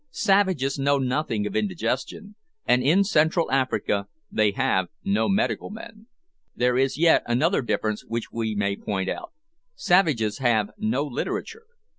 [0.09, 2.33] Savages know nothing of indigestion,
[2.65, 6.07] and in Central Africa they have no medical men.
[6.55, 9.31] There is yet another difference which we may point out:
[9.75, 11.67] savages have no literature.